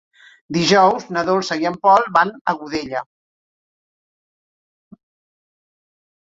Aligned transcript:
Dijous 0.55 1.03
na 1.17 1.23
Dolça 1.27 1.57
i 1.65 1.69
en 1.71 1.77
Pol 1.83 2.07
van 2.17 2.33
a 2.53 2.57
Godella. 2.63 3.05